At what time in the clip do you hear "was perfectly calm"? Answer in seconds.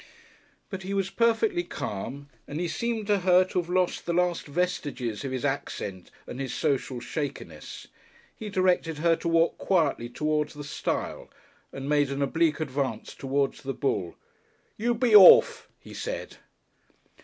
0.95-2.27